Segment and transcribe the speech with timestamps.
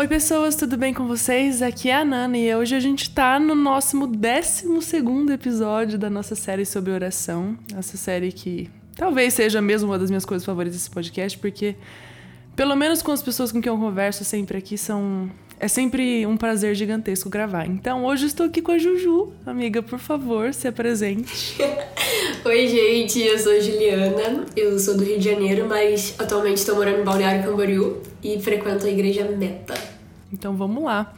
[0.00, 1.60] Oi, pessoas, tudo bem com vocês?
[1.60, 4.64] Aqui é a Nana e hoje a gente tá no nosso 12
[5.30, 7.54] episódio da nossa série sobre oração.
[7.76, 11.76] Essa série que talvez seja mesmo uma das minhas coisas favoritas desse podcast, porque,
[12.56, 15.30] pelo menos com as pessoas com quem eu converso sempre aqui, são.
[15.62, 17.66] É sempre um prazer gigantesco gravar.
[17.66, 19.34] Então, hoje estou aqui com a Juju.
[19.44, 21.58] Amiga, por favor, se apresente.
[22.42, 27.00] Oi, gente, eu sou Juliana, eu sou do Rio de Janeiro, mas atualmente estou morando
[27.00, 29.89] em Balneário Camboriú e frequento a igreja Meta.
[30.32, 31.12] Então vamos lá.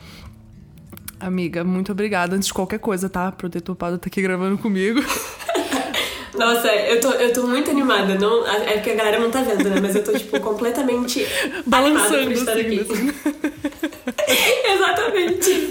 [1.21, 3.31] Amiga, muito obrigada antes de qualquer coisa, tá?
[3.31, 5.01] Por ter topado estar aqui gravando comigo.
[6.35, 8.15] Nossa, eu tô, eu tô muito animada.
[8.17, 9.81] Não, é porque a galera não tá vendo, né?
[9.81, 11.25] Mas eu tô, tipo, completamente
[11.67, 12.81] balançando por estar assim, aqui.
[12.81, 13.13] Assim.
[14.75, 15.71] Exatamente.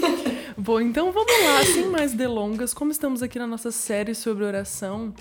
[0.56, 2.72] Bom, então vamos lá, sem mais delongas.
[2.72, 5.12] Como estamos aqui na nossa série sobre oração,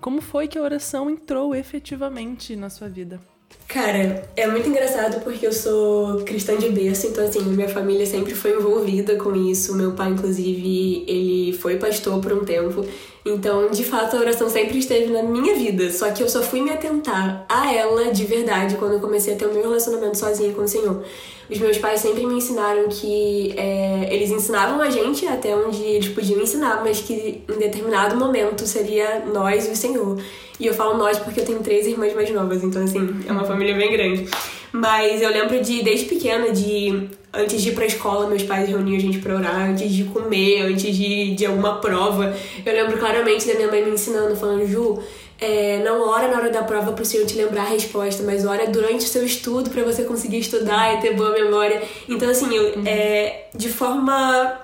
[0.00, 3.20] como foi que a oração entrou efetivamente na sua vida?
[3.66, 8.34] Cara, é muito engraçado porque eu sou cristã de berço, então assim, minha família sempre
[8.34, 9.74] foi envolvida com isso.
[9.74, 12.84] Meu pai, inclusive, ele foi pastor por um tempo.
[13.26, 15.90] Então, de fato, a oração sempre esteve na minha vida.
[15.90, 19.36] Só que eu só fui me atentar a ela de verdade quando eu comecei a
[19.36, 21.02] ter o meu relacionamento sozinha com o Senhor.
[21.48, 26.08] Os meus pais sempre me ensinaram que é, eles ensinavam a gente até onde eles
[26.08, 30.18] podiam ensinar, mas que em determinado momento seria nós e o Senhor.
[30.58, 33.44] E eu falo nós porque eu tenho três irmãs mais novas, então assim, é uma
[33.54, 34.28] família bem grande.
[34.72, 38.96] Mas eu lembro de, desde pequena, de antes de ir pra escola, meus pais reuniam
[38.96, 42.34] a gente pra orar, antes de comer, antes de, de alguma prova.
[42.64, 45.00] Eu lembro claramente da minha mãe me ensinando, falando, Ju,
[45.40, 48.66] é, não ora na hora da prova pro Senhor te lembrar a resposta, mas ora
[48.68, 51.82] durante o seu estudo para você conseguir estudar e ter boa memória.
[52.08, 54.60] Então, assim, eu, é, de forma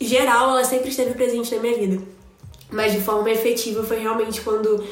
[0.00, 2.02] geral, ela sempre esteve presente na minha vida.
[2.70, 4.82] Mas de forma efetiva foi realmente quando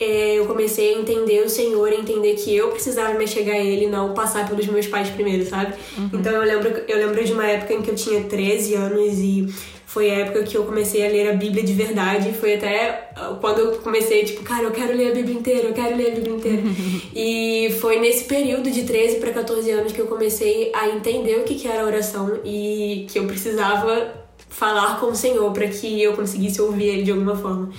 [0.00, 3.58] é, eu comecei a entender o Senhor, a entender que eu precisava me chegar a
[3.58, 5.74] Ele, não passar pelos meus pais primeiro, sabe?
[5.98, 6.10] Uhum.
[6.14, 9.46] Então eu lembro, eu lembro de uma época em que eu tinha 13 anos e
[9.84, 12.32] foi a época que eu comecei a ler a Bíblia de verdade.
[12.32, 15.74] Foi até ah, quando eu comecei, tipo, cara, eu quero ler a Bíblia inteira, eu
[15.74, 16.62] quero ler a Bíblia inteira.
[17.14, 21.44] e foi nesse período de 13 para 14 anos que eu comecei a entender o
[21.44, 24.14] que, que era oração e que eu precisava
[24.48, 27.70] falar com o Senhor para que eu conseguisse ouvir Ele de alguma forma.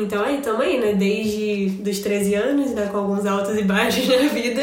[0.00, 0.94] Então aí, tamo aí, né?
[0.94, 2.88] Desde dos 13 anos, né?
[2.90, 4.62] Com alguns altos e baixos na vida.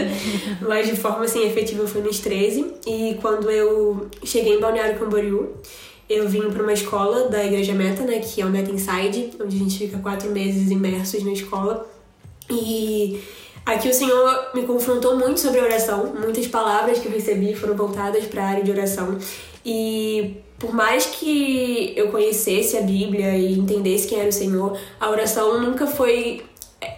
[0.62, 2.74] Mas de forma, assim, efetiva foi nos 13.
[2.88, 5.54] E quando eu cheguei em Balneário Camboriú,
[6.10, 8.20] eu vim para uma escola da Igreja Meta, né?
[8.20, 11.88] Que é o Meta Inside, onde a gente fica quatro meses imersos na escola.
[12.50, 13.22] E
[13.66, 16.14] aqui o Senhor me confrontou muito sobre a oração.
[16.20, 19.18] Muitas palavras que eu recebi foram voltadas para a área de oração.
[19.66, 25.10] E por mais que eu conhecesse a Bíblia e entendesse quem era o Senhor, a
[25.10, 26.42] oração nunca foi,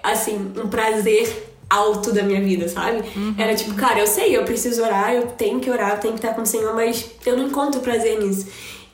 [0.03, 3.03] assim, um prazer alto da minha vida, sabe?
[3.15, 3.33] Uhum.
[3.35, 6.19] Era tipo, cara, eu sei, eu preciso orar, eu tenho que orar, eu tenho que
[6.19, 8.45] estar com o Senhor, mas eu não encontro prazer nisso.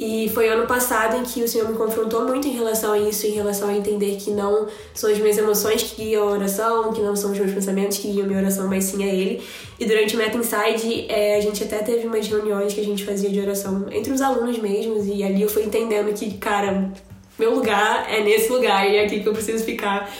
[0.03, 3.27] E foi ano passado em que o Senhor me confrontou muito em relação a isso,
[3.27, 6.99] em relação a entender que não são as minhas emoções que guiam a oração, que
[7.01, 9.43] não são os meus pensamentos que guiam a minha oração, mas sim a Ele.
[9.79, 13.05] E durante o Meta Inside, é, a gente até teve umas reuniões que a gente
[13.05, 16.91] fazia de oração entre os alunos mesmos, e ali eu fui entendendo que, cara,
[17.37, 20.11] meu lugar é nesse lugar e é aqui que eu preciso ficar.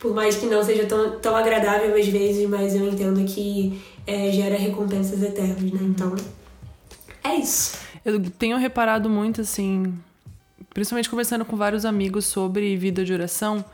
[0.00, 4.32] Por mais que não seja tão, tão agradável às vezes, mas eu entendo que é,
[4.32, 5.80] gera recompensas eternas, né?
[5.82, 6.16] Então,
[7.22, 7.89] é isso.
[8.10, 9.94] Eu tenho reparado muito, assim,
[10.74, 13.64] principalmente conversando com vários amigos sobre vida de oração,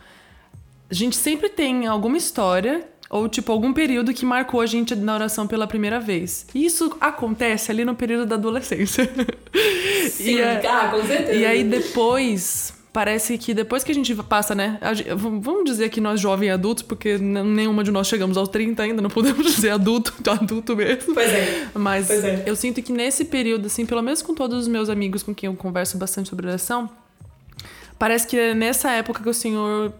[0.91, 5.15] a gente sempre tem alguma história ou tipo algum período que marcou a gente na
[5.15, 6.47] oração pela primeira vez.
[6.55, 9.09] E isso acontece ali no período da adolescência.
[10.11, 11.35] Sim, e, ah, com certeza.
[11.35, 14.79] E aí depois parece que depois que a gente passa, né?
[15.19, 19.11] Vamos dizer que nós jovens adultos, porque nenhuma de nós chegamos aos 30 ainda, não
[19.11, 21.13] podemos dizer adulto, adulto mesmo.
[21.13, 21.69] Pois é.
[21.75, 22.45] Mas pois é.
[22.47, 25.47] eu sinto que nesse período, assim, pelo menos com todos os meus amigos com quem
[25.47, 26.89] eu converso bastante sobre oração,
[27.99, 29.93] parece que é nessa época que o Senhor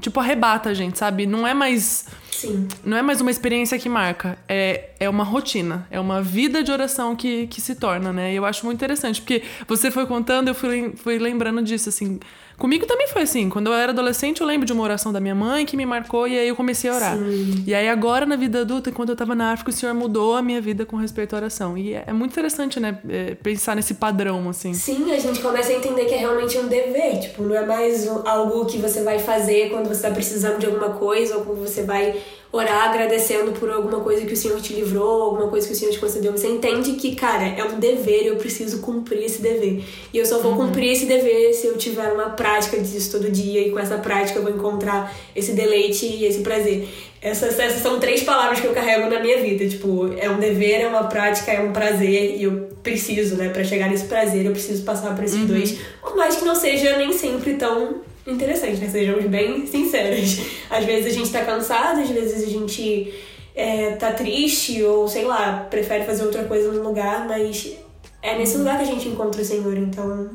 [0.00, 1.26] tipo, arrebata a gente, sabe?
[1.26, 2.06] Não é mais.
[2.30, 2.68] Sim.
[2.84, 4.38] Não é mais uma experiência que marca.
[4.48, 5.86] É, é uma rotina.
[5.90, 8.32] É uma vida de oração que, que se torna, né?
[8.32, 12.18] E eu acho muito interessante, porque você foi contando, eu fui, fui lembrando disso, assim.
[12.60, 13.48] Comigo também foi assim.
[13.48, 16.28] Quando eu era adolescente, eu lembro de uma oração da minha mãe que me marcou
[16.28, 17.16] e aí eu comecei a orar.
[17.16, 17.64] Sim.
[17.66, 20.42] E aí agora, na vida adulta, quando eu tava na África, o Senhor mudou a
[20.42, 21.78] minha vida com respeito à oração.
[21.78, 22.98] E é, é muito interessante, né?
[23.08, 24.74] É, pensar nesse padrão, assim.
[24.74, 27.20] Sim, a gente começa a entender que é realmente um dever.
[27.20, 30.90] Tipo, não é mais algo que você vai fazer quando você tá precisando de alguma
[30.90, 32.19] coisa ou quando você vai
[32.52, 35.92] orar agradecendo por alguma coisa que o Senhor te livrou, alguma coisa que o Senhor
[35.92, 36.32] te concedeu.
[36.32, 39.84] Você entende que, cara, é um dever, eu preciso cumprir esse dever.
[40.12, 40.66] E eu só vou uhum.
[40.66, 44.38] cumprir esse dever se eu tiver uma prática disso todo dia, e com essa prática
[44.38, 46.88] eu vou encontrar esse deleite e esse prazer.
[47.22, 49.68] Essas, essas são três palavras que eu carrego na minha vida.
[49.68, 52.36] Tipo, é um dever, é uma prática, é um prazer.
[52.36, 53.50] E eu preciso, né?
[53.50, 55.46] Pra chegar nesse prazer, eu preciso passar por esses uhum.
[55.46, 55.78] dois.
[56.00, 58.00] Por mais que não seja nem sempre tão
[58.32, 58.88] interessante, né?
[58.88, 60.40] Sejamos bem sinceras.
[60.70, 63.12] Às vezes a gente tá cansado, às vezes a gente
[63.54, 67.76] é, tá triste, ou sei lá, prefere fazer outra coisa no lugar, mas
[68.22, 70.30] é nesse lugar que a gente encontra o Senhor, então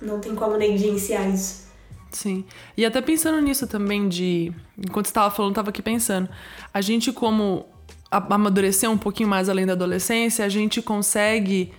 [0.00, 1.68] não tem como negligenciar isso.
[2.10, 2.44] Sim.
[2.76, 4.52] E até pensando nisso também de.
[4.78, 6.28] Enquanto você estava falando, estava aqui pensando.
[6.72, 7.66] A gente, como
[8.10, 11.72] amadurecer um pouquinho mais além da adolescência, a gente consegue.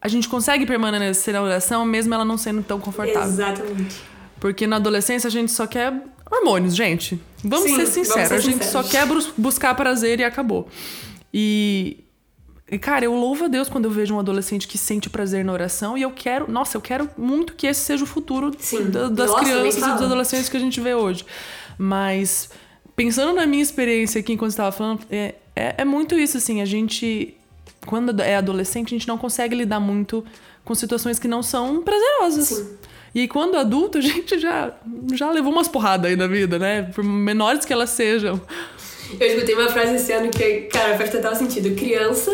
[0.00, 3.28] A gente consegue permanecer na oração mesmo ela não sendo tão confortável.
[3.28, 4.15] Exatamente.
[4.40, 5.92] Porque na adolescência a gente só quer
[6.30, 7.20] hormônios, gente.
[7.42, 8.08] Vamos Sim, ser sinceros.
[8.08, 8.72] Vamos ser a gente sinceros.
[8.72, 9.06] só quer
[9.36, 10.68] buscar prazer e acabou.
[11.32, 12.04] E
[12.70, 15.52] e, cara, eu louvo a Deus quando eu vejo um adolescente que sente prazer na
[15.52, 18.50] oração e eu quero, nossa, eu quero muito que esse seja o futuro
[18.90, 21.24] da, das nossa, crianças e dos adolescentes que a gente vê hoje.
[21.78, 22.50] Mas,
[22.96, 26.64] pensando na minha experiência aqui enquanto estava falando, é, é, é, muito isso, assim, a
[26.64, 27.36] gente,
[27.86, 30.24] quando é adolescente, a gente não consegue lidar muito
[30.64, 32.48] com situações que não são prazerosas.
[32.48, 32.76] Sim.
[33.16, 34.74] E quando adulto, a gente já,
[35.14, 36.82] já levou umas porradas aí na vida, né?
[36.94, 38.38] Por menores que elas sejam.
[39.18, 41.74] Eu escutei uma frase esse ano que, cara, faz total sentido.
[41.74, 42.30] Criança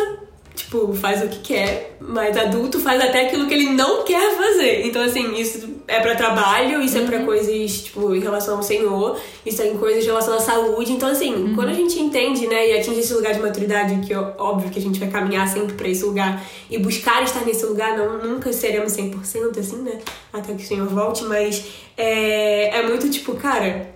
[0.54, 4.86] tipo, faz o que quer, mas adulto faz até aquilo que ele não quer fazer.
[4.86, 7.04] Então, assim, isso é para trabalho, isso uhum.
[7.04, 10.40] é para coisas, tipo, em relação ao Senhor, isso é em coisas em relação à
[10.40, 10.92] saúde.
[10.92, 11.54] Então, assim, uhum.
[11.54, 14.78] quando a gente entende, né, e atinge esse lugar de maturidade, que é óbvio que
[14.78, 18.52] a gente vai caminhar sempre para esse lugar e buscar estar nesse lugar, não, nunca
[18.52, 19.98] seremos 100%, assim, né,
[20.32, 21.64] até que o Senhor volte, mas
[21.96, 23.91] é, é muito tipo, cara,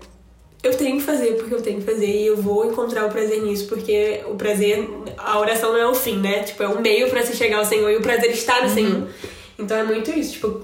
[0.67, 3.43] eu tenho que fazer porque eu tenho que fazer e eu vou encontrar o prazer
[3.43, 6.43] nisso, porque o prazer, a oração não é o fim, né?
[6.43, 8.75] Tipo, é um meio para se chegar ao Senhor e o prazer está no uhum.
[8.75, 9.09] Senhor.
[9.59, 10.63] Então é muito isso, tipo,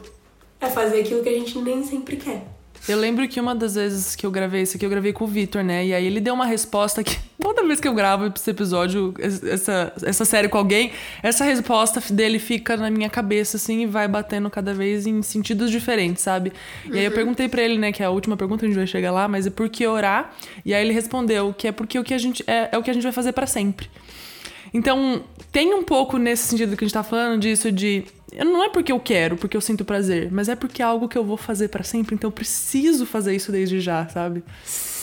[0.60, 2.51] é fazer aquilo que a gente nem sempre quer.
[2.88, 5.26] Eu lembro que uma das vezes que eu gravei isso aqui, eu gravei com o
[5.26, 5.87] Vitor, né?
[5.87, 9.93] E aí ele deu uma resposta que toda vez que eu gravo esse episódio, essa,
[10.02, 10.93] essa série com alguém,
[11.23, 15.70] essa resposta dele fica na minha cabeça, assim, e vai batendo cada vez em sentidos
[15.70, 16.52] diferentes, sabe?
[16.87, 17.17] E aí eu uhum.
[17.17, 19.46] perguntei para ele, né, que é a última pergunta, a gente vai chegar lá, mas
[19.46, 20.34] é por que orar?
[20.64, 22.90] E aí ele respondeu que é porque o que a gente é, é o que
[22.90, 23.88] a gente vai fazer para sempre.
[24.72, 28.04] Então, tem um pouco nesse sentido que a gente tá falando disso de.
[28.34, 31.19] Não é porque eu quero, porque eu sinto prazer, mas é porque é algo que
[31.19, 34.42] eu vou fazer para sempre, então eu preciso fazer isso desde já, sabe?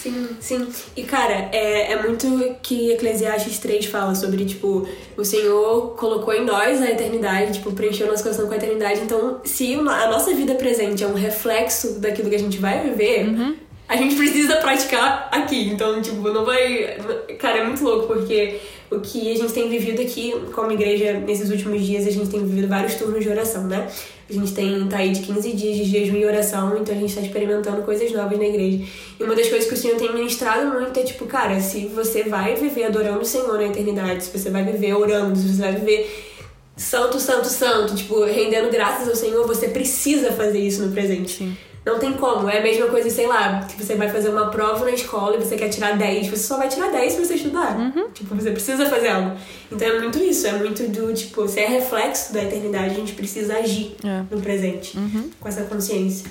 [0.01, 0.67] Sim, sim.
[0.95, 4.87] E cara, é, é muito que Eclesiastes 3 fala sobre, tipo,
[5.17, 9.01] o Senhor colocou em nós a eternidade, tipo, preencheu nosso coração com a eternidade.
[9.01, 13.27] Então, se a nossa vida presente é um reflexo daquilo que a gente vai viver,
[13.27, 13.55] uhum.
[13.89, 15.67] a gente precisa praticar aqui.
[15.67, 16.97] Então, tipo, não vai.
[17.37, 18.57] Cara, é muito louco, porque
[18.91, 22.43] o que a gente tem vivido aqui como igreja nesses últimos dias, a gente tem
[22.43, 23.87] vivido vários turnos de oração, né?
[24.29, 27.09] A gente tem tá aí de 15 dias de jejum e oração, então a gente
[27.09, 28.83] está experimentando coisas novas na igreja.
[29.19, 32.23] E uma das coisas que o Senhor tem ministrado muito é tipo, cara, se você
[32.23, 35.73] vai viver adorando o Senhor na eternidade, se você vai viver orando, se você vai
[35.73, 36.27] viver
[36.75, 41.31] santo, santo, santo, tipo, rendendo graças ao Senhor, você precisa fazer isso no presente.
[41.31, 41.57] Sim.
[41.85, 42.49] Não tem como.
[42.49, 45.39] É a mesma coisa, sei lá, que você vai fazer uma prova na escola e
[45.39, 46.27] você quer tirar 10.
[46.27, 47.77] Você só vai tirar 10 se você estudar.
[47.77, 48.09] Uhum.
[48.11, 49.37] Tipo, você precisa fazer algo.
[49.71, 50.45] Então é muito isso.
[50.45, 54.23] É muito do, tipo, se é reflexo da eternidade, a gente precisa agir é.
[54.29, 54.97] no presente.
[54.97, 55.29] Uhum.
[55.39, 56.29] Com essa consciência.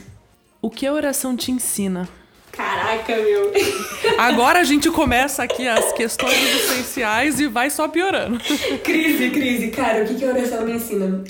[0.60, 2.08] O que a oração te ensina?
[2.52, 3.52] Caraca, meu.
[4.18, 8.38] Agora a gente começa aqui as questões essenciais e vai só piorando.
[8.82, 9.68] crise, crise.
[9.68, 11.22] Cara, o que a oração me ensina?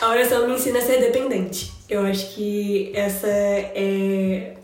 [0.00, 1.77] A oração me ensina a ser dependente.
[1.88, 4.54] Eu acho que essa é,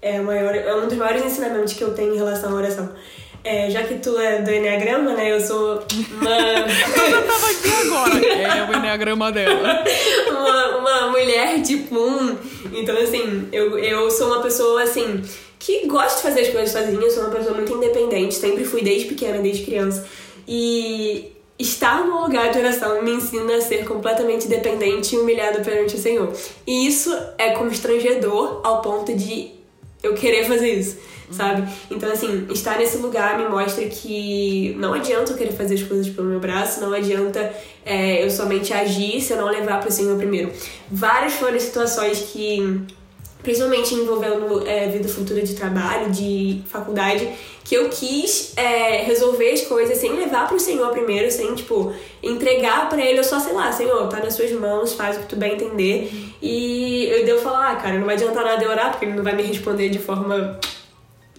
[0.00, 2.88] é, maior, é um dos maiores ensinamentos que eu tenho em relação à oração.
[3.42, 5.32] É, já que tu é do Enneagrama, né?
[5.32, 5.82] Eu sou
[6.20, 6.30] uma.
[7.10, 8.26] eu tava aqui agora.
[8.26, 9.84] É o Enneagrama dela.
[10.30, 12.36] uma, uma mulher tipo um.
[12.72, 15.22] Então, assim, eu, eu sou uma pessoa, assim,
[15.58, 17.00] que gosta de fazer as coisas sozinha.
[17.00, 18.34] Eu sou uma pessoa muito independente.
[18.34, 20.06] Sempre fui desde pequena, desde criança.
[20.46, 25.96] E estar no lugar de oração me ensina a ser completamente dependente e humilhado perante
[25.96, 26.32] o Senhor.
[26.66, 29.50] E isso é constrangedor ao ponto de
[30.00, 30.96] eu querer fazer isso,
[31.32, 31.68] sabe?
[31.90, 36.08] Então, assim, estar nesse lugar me mostra que não adianta eu querer fazer as coisas
[36.08, 37.52] pelo meu braço, não adianta
[37.84, 40.52] é, eu somente agir se eu não levar para o Senhor primeiro.
[40.88, 42.86] Várias foram situações que
[43.48, 47.26] principalmente envolvendo é, vida futura de trabalho, de faculdade,
[47.64, 51.90] que eu quis é, resolver as coisas sem levar pro Senhor primeiro, sem, tipo,
[52.22, 55.28] entregar para ele, eu só, sei lá, Senhor, tá nas suas mãos, faz o que
[55.28, 56.12] tu bem entender.
[56.42, 59.24] E eu devo falar, ah, cara, não vai adiantar nada eu orar, porque ele não
[59.24, 60.60] vai me responder de forma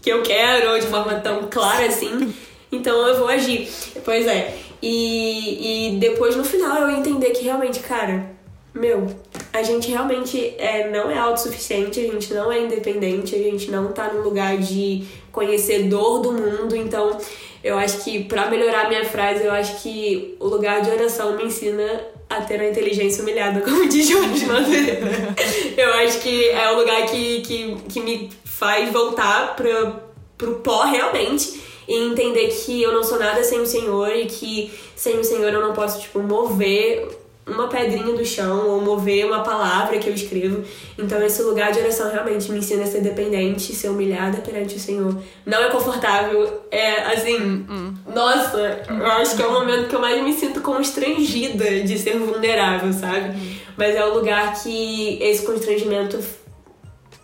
[0.02, 2.34] que eu quero, ou de forma tão clara assim.
[2.72, 3.70] Então eu vou agir.
[4.04, 4.58] Pois é.
[4.82, 8.32] E, e depois no final eu entender que realmente, cara,
[8.74, 9.08] meu,
[9.52, 13.92] a gente realmente é, não é autossuficiente, a gente não é independente, a gente não
[13.92, 17.18] tá num lugar de conhecedor do mundo, então
[17.64, 21.44] Eu acho que, para melhorar minha frase, eu acho que o lugar de oração me
[21.44, 25.36] ensina a ter a inteligência humilhada, como diz Jorge Madureira.
[25.76, 30.04] eu acho que é o lugar que, que, que me faz voltar pra,
[30.38, 34.72] pro pó realmente e entender que eu não sou nada sem o Senhor e que
[34.96, 37.10] sem o Senhor eu não posso, tipo, mover
[37.50, 40.64] uma pedrinha do chão ou mover uma palavra que eu escrevo.
[40.98, 44.80] Então, esse lugar de oração realmente me ensina a ser dependente, ser humilhada perante o
[44.80, 45.18] Senhor.
[45.46, 47.38] Não é confortável, é assim.
[47.38, 47.94] Hum, hum.
[48.14, 52.18] Nossa, eu acho que é o momento que eu mais me sinto constrangida de ser
[52.18, 53.30] vulnerável, sabe?
[53.30, 53.56] Hum.
[53.76, 56.20] Mas é o lugar que esse constrangimento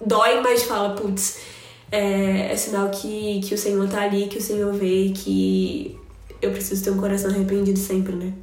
[0.06, 1.40] dói, mas fala, putz,
[1.92, 6.00] é, é sinal que, que o Senhor tá ali, que o Senhor vê e que
[6.42, 8.34] eu preciso ter um coração arrependido sempre, né?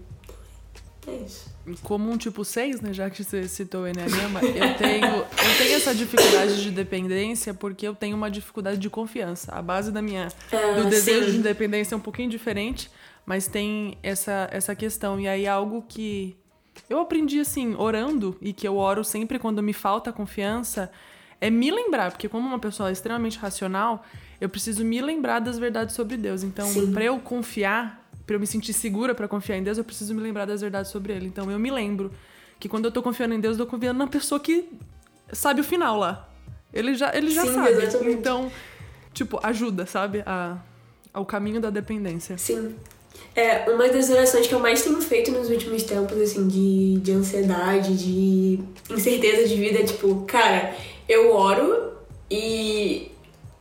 [1.06, 1.51] É isso
[1.82, 5.76] como um tipo 6, né, já que você citou o Enneagrama, eu tenho, eu tenho
[5.76, 9.52] essa dificuldade de dependência porque eu tenho uma dificuldade de confiança.
[9.52, 11.32] A base da minha, ah, do desejo sim.
[11.32, 12.90] de independência é um pouquinho diferente,
[13.24, 15.20] mas tem essa, essa questão.
[15.20, 16.36] E aí algo que
[16.88, 20.90] eu aprendi assim, orando, e que eu oro sempre quando me falta confiança,
[21.40, 24.04] é me lembrar, porque como uma pessoa extremamente racional,
[24.40, 26.42] eu preciso me lembrar das verdades sobre Deus.
[26.42, 30.14] Então, para eu confiar, para eu me sentir segura para confiar em Deus, eu preciso
[30.14, 31.26] me lembrar das verdades sobre Ele.
[31.26, 32.12] Então eu me lembro
[32.58, 34.68] que quando eu tô confiando em Deus, eu tô confiando na pessoa que
[35.32, 36.28] sabe o final lá.
[36.72, 37.70] Ele já, ele já Sim, sabe.
[37.70, 38.18] Exatamente.
[38.18, 38.50] Então,
[39.12, 40.22] tipo, ajuda, sabe?
[40.24, 40.58] A,
[41.12, 42.38] ao caminho da dependência.
[42.38, 42.74] Sim.
[43.34, 47.12] É, uma das orações que eu mais tenho feito nos últimos tempos, assim, de, de
[47.12, 48.58] ansiedade, de
[48.90, 50.74] incerteza de vida, é tipo, cara,
[51.08, 51.92] eu oro
[52.30, 53.11] e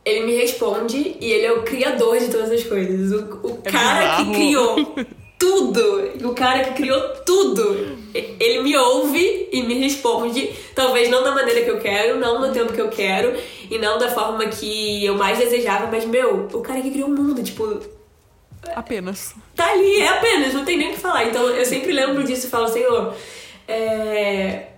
[0.04, 3.12] ele me responde e ele é o criador de todas as coisas.
[3.12, 4.24] O, o é cara bizarro.
[4.24, 4.94] que criou
[5.38, 11.32] tudo, o cara que criou tudo, ele me ouve e me responde, talvez não da
[11.32, 13.34] maneira que eu quero, não no tempo que eu quero
[13.68, 17.12] e não da forma que eu mais desejava, mas meu, o cara que criou o
[17.12, 17.80] mundo, tipo.
[18.74, 19.34] Apenas.
[19.56, 21.24] Tá ali, é apenas, não tem nem o que falar.
[21.24, 23.12] Então eu sempre lembro disso e falo, Senhor,
[23.66, 24.71] é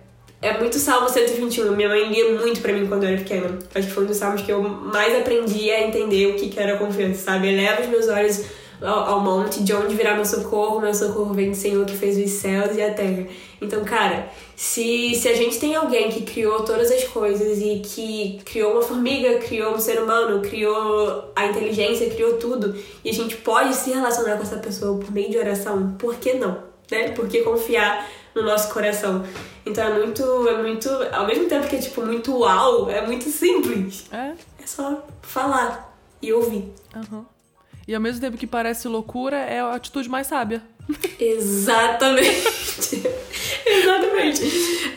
[0.45, 1.75] é muito Salmo 121.
[1.75, 3.57] Minha mãe lia muito pra mim quando eu era pequena.
[3.73, 6.59] Acho que foi um dos salmos que eu mais aprendi a entender o que, que
[6.59, 7.47] era confiança, sabe?
[7.47, 8.45] Eleva os meus olhos
[8.79, 10.79] ao, ao monte, de onde virá meu socorro.
[10.79, 13.25] Meu socorro vem do Senhor que fez os céus e a terra.
[13.59, 18.39] Então, cara, se, se a gente tem alguém que criou todas as coisas e que
[18.45, 23.35] criou uma formiga, criou um ser humano, criou a inteligência, criou tudo, e a gente
[23.37, 26.59] pode se relacionar com essa pessoa por meio de oração, por que não?
[26.91, 27.09] Né?
[27.13, 29.25] Por que confiar no nosso coração?
[29.65, 30.89] Então é muito, é muito.
[31.11, 34.05] Ao mesmo tempo que é tipo muito uau, é muito simples.
[34.11, 34.33] É.
[34.61, 36.71] É só falar e ouvir.
[36.95, 37.25] Uhum.
[37.87, 40.61] E ao mesmo tempo que parece loucura, é a atitude mais sábia.
[41.19, 43.01] Exatamente.
[43.65, 44.41] Exatamente.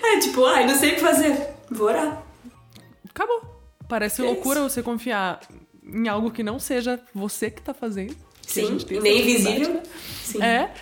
[0.02, 1.48] É tipo, ai, não sei o que fazer.
[1.70, 2.22] Vou orar.
[3.08, 3.42] Acabou.
[3.88, 4.70] Parece é loucura isso.
[4.70, 5.40] você confiar
[5.82, 8.16] em algo que não seja você que tá fazendo.
[8.42, 9.82] Sim, nem visível.
[10.24, 10.42] Sim.
[10.42, 10.72] É.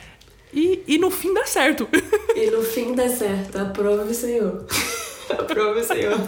[0.57, 1.87] E, e no fim dá certo.
[2.35, 3.59] E no fim dá certo.
[3.59, 4.65] Aprove o Senhor.
[5.29, 6.19] Aprove o Senhor.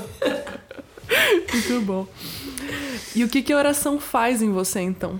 [1.50, 2.06] Muito bom.
[3.16, 5.18] E o que, que a oração faz em você, então?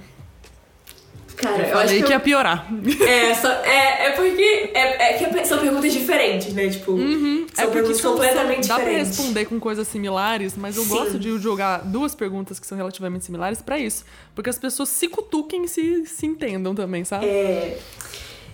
[1.36, 2.68] Cara, eu, eu acho que, que ia piorar.
[3.00, 6.68] É, só, é, é porque é, é que são perguntas diferentes, né?
[6.68, 7.46] Tipo, uhum.
[7.54, 9.08] são é perguntas são, completamente são, dá diferentes.
[9.08, 10.88] Dá pra responder com coisas similares, mas eu Sim.
[10.90, 14.04] gosto de jogar duas perguntas que são relativamente similares para isso.
[14.34, 17.26] Porque as pessoas se cutuquem e se, se entendam também, sabe?
[17.26, 17.78] É.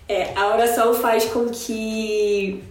[0.08, 2.62] É, a oração faz com que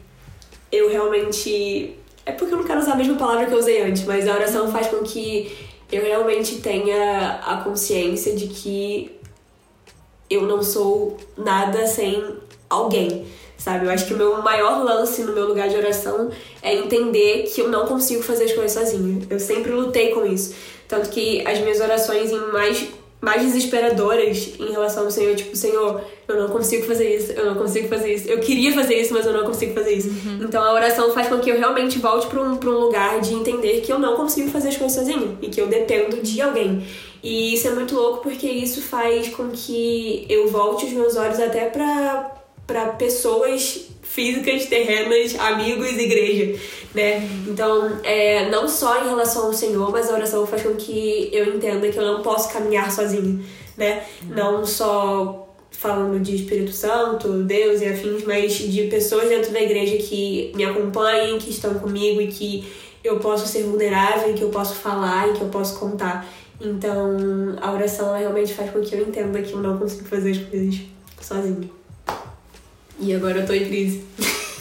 [0.71, 1.95] eu realmente.
[2.25, 4.33] É porque eu não quero usar a mesma palavra que eu usei antes, mas a
[4.33, 5.55] oração faz com que
[5.91, 9.19] eu realmente tenha a consciência de que
[10.29, 12.37] eu não sou nada sem
[12.69, 13.25] alguém,
[13.57, 13.85] sabe?
[13.85, 17.61] Eu acho que o meu maior lance no meu lugar de oração é entender que
[17.61, 19.21] eu não consigo fazer as coisas sozinha.
[19.29, 20.55] Eu sempre lutei com isso.
[20.87, 22.87] Tanto que as minhas orações em mais
[23.24, 27.56] mais desesperadoras em relação ao Senhor, tipo, Senhor, eu não consigo fazer isso, eu não
[27.56, 28.27] consigo fazer isso.
[28.27, 30.10] Eu queria fazer isso, mas eu não consigo fazer isso.
[30.10, 30.39] Uhum.
[30.42, 33.34] Então a oração faz com que eu realmente volte para um, pra um lugar de
[33.34, 36.86] entender que eu não consigo fazer as coisas sozinho e que eu dependo de alguém.
[37.24, 41.39] E isso é muito louco porque isso faz com que eu volte os meus olhos
[41.39, 42.42] até para
[42.98, 46.60] pessoas físicas, terrenas, amigos, igreja,
[46.93, 47.27] né?
[47.48, 51.55] Então, é, não só em relação ao Senhor, mas a oração faz com que eu
[51.55, 53.43] entenda que eu não posso caminhar sozinho,
[53.75, 54.03] né?
[54.29, 59.98] Não só falando de Espírito Santo, Deus e afins, mas de pessoas dentro da igreja
[59.98, 62.65] que me acompanhem, que estão comigo e que
[63.03, 66.25] eu posso ser vulnerável, que eu posso falar e que eu posso contar.
[66.62, 67.17] Então,
[67.60, 70.82] a oração realmente faz com que eu entenda que eu não consigo fazer as coisas
[71.20, 71.82] sozinho.
[73.00, 74.05] E agora eu tô em crise.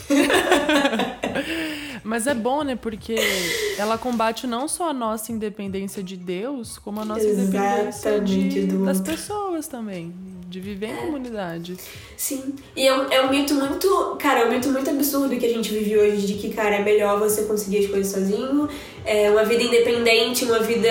[2.04, 2.76] Mas é bom, né?
[2.76, 3.14] Porque
[3.78, 8.66] ela combate não só a nossa independência de Deus, como a nossa Exatamente independência de,
[8.84, 10.12] das pessoas também.
[10.52, 11.76] De viver em comunidade.
[12.14, 12.54] Sim.
[12.76, 14.16] E é um, é um mito muito.
[14.18, 16.85] Cara, é um mito muito absurdo que a gente vive hoje de que, cara, é
[16.85, 18.68] melhor você conseguir as coisas sozinho.
[19.04, 20.90] É uma vida independente, uma vida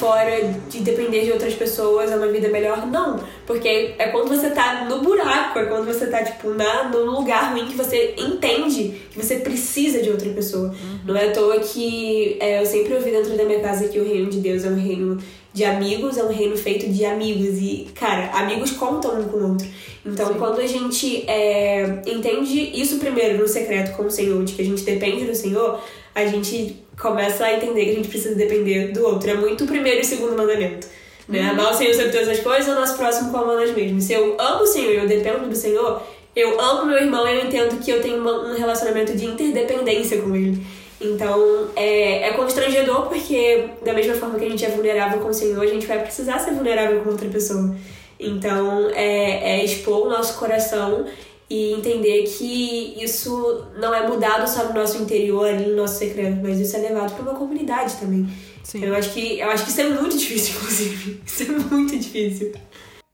[0.00, 0.30] fora
[0.68, 2.86] de depender de outras pessoas, é uma vida melhor.
[2.86, 3.22] Não.
[3.46, 7.52] Porque é quando você tá no buraco, é quando você tá, tipo, na, no lugar
[7.52, 10.68] ruim que você entende que você precisa de outra pessoa.
[10.68, 10.98] Uhum.
[11.04, 14.04] Não é à toa que é, eu sempre ouvi dentro da minha casa que o
[14.04, 15.18] reino de Deus é um reino
[15.52, 17.58] de amigos, é um reino feito de amigos.
[17.58, 19.66] E, cara, amigos contam um com o outro.
[20.04, 20.34] Então, Sim.
[20.38, 24.64] quando a gente é, entende isso primeiro no secreto com o Senhor, de que a
[24.64, 25.80] gente depende do Senhor,
[26.14, 29.30] a gente começa a entender que a gente precisa depender do outro.
[29.30, 30.86] É muito o primeiro e o segundo mandamento.
[31.28, 31.40] Né?
[31.40, 31.50] Uhum.
[31.50, 34.04] Amar o Senhor sobre todas as coisas, o nosso próximo como a nós mesmos.
[34.04, 36.02] Se eu amo o Senhor e eu dependo do Senhor,
[36.34, 40.34] eu amo meu irmão e eu entendo que eu tenho um relacionamento de interdependência com
[40.34, 40.64] ele.
[41.02, 45.34] Então, é, é constrangedor porque, da mesma forma que a gente é vulnerável com o
[45.34, 47.74] Senhor, a gente vai precisar ser vulnerável com outra pessoa.
[48.18, 51.06] Então, é, é expor o nosso coração
[51.50, 56.38] e entender que isso não é mudado só no nosso interior, ali no nosso secreto,
[56.42, 58.26] mas isso é levado para uma comunidade também.
[58.62, 58.84] Sim.
[58.84, 61.20] Eu acho que eu acho que isso é muito difícil, inclusive.
[61.26, 62.52] Isso é muito difícil.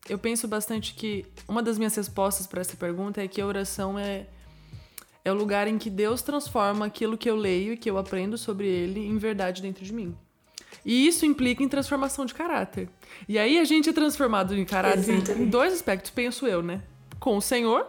[0.09, 3.99] Eu penso bastante que uma das minhas respostas para essa pergunta é que a oração
[3.99, 4.27] é
[5.29, 8.37] é o lugar em que Deus transforma aquilo que eu leio e que eu aprendo
[8.37, 10.17] sobre ele em verdade dentro de mim.
[10.85, 12.89] E isso implica em transformação de caráter.
[13.29, 15.43] E aí a gente é transformado em caráter Exatamente.
[15.43, 16.83] em dois aspectos, penso eu, né?
[17.21, 17.87] Com o Senhor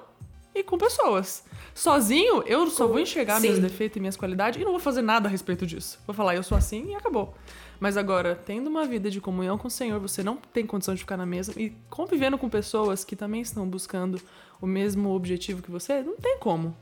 [0.54, 1.44] e com pessoas.
[1.74, 3.48] Sozinho, eu só vou enxergar Sim.
[3.48, 6.00] meus defeitos e minhas qualidades e não vou fazer nada a respeito disso.
[6.06, 7.34] Vou falar, eu sou assim e acabou.
[7.80, 11.00] Mas agora, tendo uma vida de comunhão com o Senhor, você não tem condição de
[11.00, 14.20] ficar na mesa e convivendo com pessoas que também estão buscando
[14.62, 16.76] o mesmo objetivo que você, não tem como.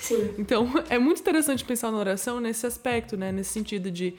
[0.00, 0.34] Sim.
[0.38, 3.32] Então, é muito interessante pensar na oração nesse aspecto, né?
[3.32, 4.14] Nesse sentido de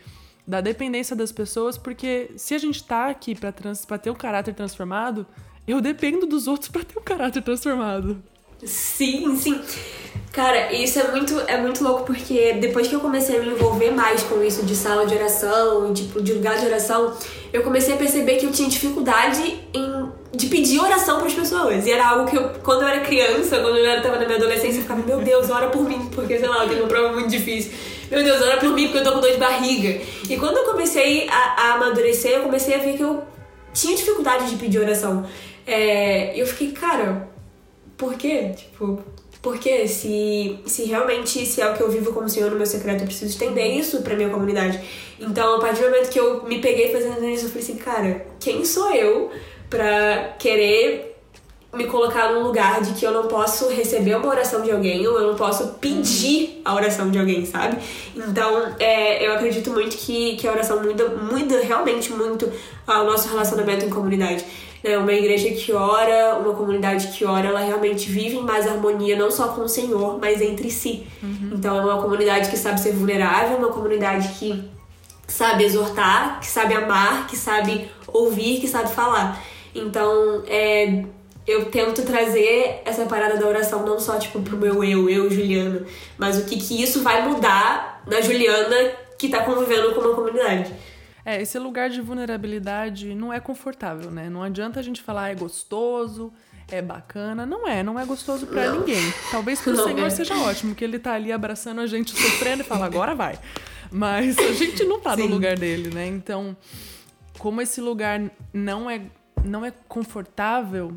[0.46, 4.16] da dependência das pessoas, porque se a gente tá aqui para trans, pra ter um
[4.16, 5.26] caráter transformado,
[5.68, 8.22] eu dependo dos outros para ter um caráter transformado.
[8.64, 9.62] Sim, sim.
[10.32, 13.92] Cara, isso é muito, é muito louco porque depois que eu comecei a me envolver
[13.92, 17.14] mais com isso de sala de oração, tipo, de lugar de oração,
[17.52, 19.42] eu comecei a perceber que eu tinha dificuldade
[19.74, 21.86] em, de pedir oração para as pessoas.
[21.86, 24.80] E era algo que eu, quando eu era criança, quando eu estava na minha adolescência,
[24.80, 27.30] eu ficava, meu Deus, ora por mim, porque sei lá, eu tenho uma prova muito
[27.30, 27.72] difícil.
[28.10, 30.02] Meu Deus, ora por mim, porque eu tô com dor de barriga.
[30.30, 33.24] E quando eu comecei a, a amadurecer, eu comecei a ver que eu
[33.74, 35.26] tinha dificuldade de pedir oração.
[35.66, 37.30] É, eu fiquei, cara,
[37.98, 38.52] por quê?
[38.56, 39.02] Tipo,
[39.42, 43.02] porque se, se realmente se é o que eu vivo como Senhor no meu secreto,
[43.02, 44.80] eu preciso estender isso pra minha comunidade.
[45.20, 48.28] Então, a partir do momento que eu me peguei fazendo isso, eu falei assim, cara,
[48.40, 49.32] quem sou eu
[49.72, 51.18] pra querer
[51.74, 55.18] me colocar num lugar de que eu não posso receber uma oração de alguém ou
[55.18, 57.78] eu não posso pedir a oração de alguém, sabe?
[58.16, 62.52] Então, é, eu acredito muito que, que a oração muda, muda realmente muito
[62.86, 64.46] o nosso relacionamento em comunidade
[64.84, 64.98] né?
[64.98, 69.30] Uma igreja que ora, uma comunidade que ora, ela realmente vive em mais harmonia, não
[69.30, 71.06] só com o Senhor, mas entre si.
[71.22, 71.52] Uhum.
[71.54, 74.64] Então é uma comunidade que sabe ser vulnerável, uma comunidade que
[75.28, 79.42] sabe exortar, que sabe amar, que sabe ouvir, que sabe falar.
[79.74, 81.06] Então, é,
[81.48, 85.86] eu tento trazer essa parada da oração não só tipo pro meu eu, eu Juliana,
[86.18, 90.74] mas o que que isso vai mudar na Juliana que tá convivendo com uma comunidade.
[91.24, 94.30] É, esse lugar de vulnerabilidade não é confortável, né?
[94.30, 96.34] Não adianta a gente falar é gostoso,
[96.68, 97.46] é bacana.
[97.46, 99.14] Não é, não é gostoso para ninguém.
[99.30, 100.10] Talvez pro não Senhor é.
[100.10, 103.38] seja ótimo, que ele tá ali abraçando a gente, sofrendo e fala, agora vai.
[103.92, 105.28] Mas a gente não tá Sim.
[105.28, 106.08] no lugar dele, né?
[106.08, 106.56] Então,
[107.38, 108.22] como esse lugar
[108.54, 109.02] não é,
[109.46, 110.94] não é confortável,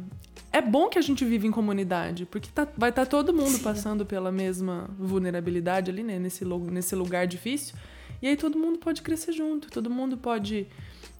[0.52, 3.56] é bom que a gente vive em comunidade, porque tá, vai estar tá todo mundo
[3.56, 3.62] Sim.
[3.62, 6.18] passando pela mesma vulnerabilidade ali, né?
[6.18, 7.74] Nesse, nesse lugar difícil.
[8.22, 10.68] E aí todo mundo pode crescer junto, todo mundo pode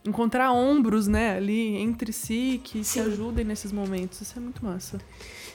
[0.06, 2.84] encontrar ombros, né, ali entre si que Sim.
[2.84, 4.20] se ajudem nesses momentos.
[4.20, 5.00] Isso é muito massa.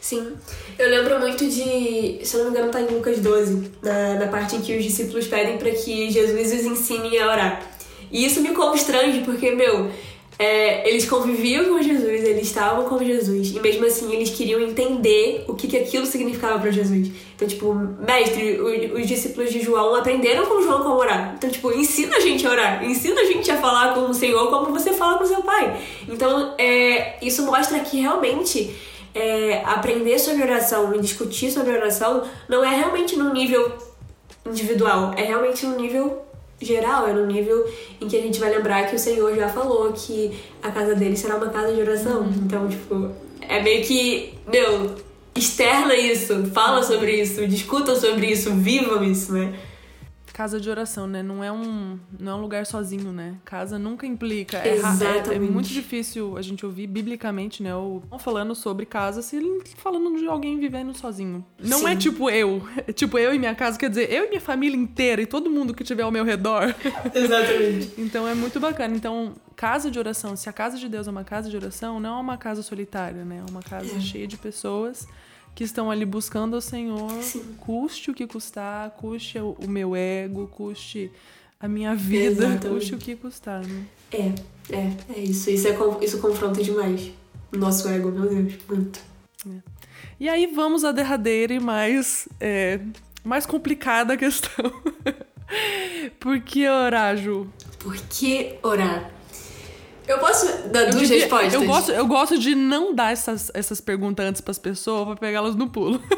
[0.01, 0.35] Sim.
[0.77, 4.27] Eu lembro muito de, se eu não me engano, tá em Lucas 12, na, na
[4.27, 7.71] parte em que os discípulos pedem para que Jesus os ensine a orar.
[8.11, 9.91] E isso me constrange, porque, meu,
[10.41, 15.43] é, eles conviviam com Jesus, eles estavam com Jesus, e mesmo assim eles queriam entender
[15.49, 17.11] o que, que aquilo significava para Jesus.
[17.35, 21.35] Então, tipo, mestre, os, os, discípulos de João aprenderam com João como orar.
[21.37, 24.49] Então, tipo, ensina a gente a orar, ensina a gente a falar com o Senhor
[24.49, 25.77] como você fala com seu pai.
[26.07, 28.73] Então, é, isso mostra que realmente
[29.13, 33.73] é, aprender sobre oração e discutir sobre oração não é realmente no nível
[34.45, 36.28] individual, é realmente no nível
[36.61, 37.65] geral, é no nível
[38.01, 41.15] em que a gente vai lembrar que o Senhor já falou que a casa dele
[41.15, 42.21] será uma casa de oração.
[42.21, 42.33] Uhum.
[42.45, 44.95] Então, tipo, é meio que, meu,
[45.35, 49.53] externa isso, fala sobre isso, discutam sobre isso, vivam isso, né?
[50.39, 51.21] Casa de oração, né?
[51.21, 53.35] Não é um, não é um lugar sozinho, né?
[53.43, 54.55] Casa nunca implica.
[54.59, 57.75] É, é, é, muito difícil a gente ouvir biblicamente, né?
[57.75, 61.45] O falando sobre casa, se ele falando de alguém vivendo sozinho.
[61.61, 61.95] Não é Sim.
[61.95, 62.65] é tipo eu.
[62.87, 65.49] É tipo eu e minha casa, quer dizer, eu e minha família inteira e todo
[65.49, 66.73] mundo que tiver ao meu redor.
[67.13, 67.95] Exatamente.
[67.97, 68.95] então é muito bacana.
[68.95, 72.17] Então, casa de oração, se a casa de Deus é uma casa de oração, não
[72.17, 73.43] é uma casa solitária, né?
[73.45, 73.99] É uma casa é.
[73.99, 75.05] cheia de pessoas
[75.55, 77.55] que estão ali buscando ao Senhor, Sim.
[77.57, 81.11] custe o que custar, custe o, meu ego, custe
[81.59, 82.67] a minha vida, Exatamente.
[82.67, 83.85] custe o que custar, né?
[84.11, 84.33] É,
[84.69, 85.49] é, é isso.
[85.49, 87.11] Isso, é, isso confronta demais
[87.51, 88.99] o nosso ego, meu Deus, muito.
[89.47, 89.61] É.
[90.19, 92.79] E aí vamos à derradeira e mais, é,
[93.23, 94.71] mais complicada questão.
[96.19, 97.47] Por que orar, Ju?
[97.79, 99.18] Por que orar?
[100.09, 101.53] Eu posso dar eu duas respostas?
[101.53, 105.55] Eu gosto, eu gosto de não dar essas, essas perguntas antes pras pessoas pra pegá-las
[105.55, 106.01] no pulo.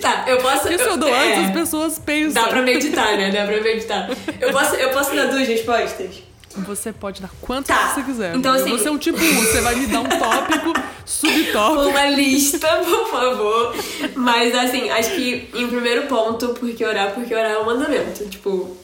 [0.00, 0.62] Tá, eu posso.
[0.62, 2.42] Porque se eu dou é, antes, as pessoas pensam.
[2.42, 3.30] Dá pra meditar, né?
[3.30, 4.10] Dá pra meditar.
[4.40, 6.24] Eu posso, eu posso dar duas respostas?
[6.56, 7.94] Você pode dar quantas tá.
[7.94, 8.34] você quiser.
[8.34, 10.72] Então, assim, você é um tipo 1, você vai me dar um tópico,
[11.06, 11.88] subtópico.
[11.88, 13.76] Uma lista, por favor.
[14.16, 18.28] Mas assim, acho que em primeiro ponto, porque orar, porque orar é um mandamento.
[18.28, 18.76] Tipo,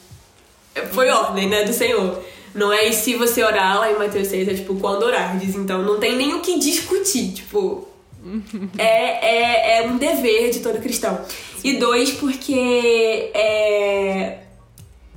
[0.93, 2.23] foi ordem, né, do Senhor.
[2.57, 5.55] Não é e se você orar lá em Mateus 6, é tipo, quando orardes.
[5.55, 7.33] Então não tem nem o que discutir.
[7.33, 7.87] Tipo,
[8.79, 11.21] é, é, é um dever de todo cristão.
[11.63, 14.39] E dois, porque é,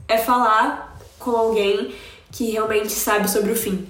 [0.08, 1.94] é falar com alguém
[2.32, 3.88] que realmente sabe sobre o fim.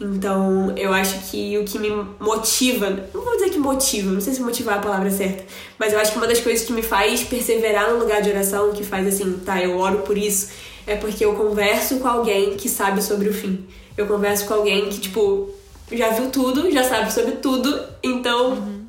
[0.00, 4.32] Então, eu acho que o que me motiva, não vou dizer que motiva, não sei
[4.32, 5.44] se motivar é a palavra certa,
[5.78, 8.72] mas eu acho que uma das coisas que me faz perseverar no lugar de oração,
[8.72, 10.48] que faz assim, tá, eu oro por isso,
[10.90, 13.64] é porque eu converso com alguém que sabe sobre o fim.
[13.96, 15.48] Eu converso com alguém que, tipo,
[15.92, 18.84] já viu tudo, já sabe sobre tudo, então uhum.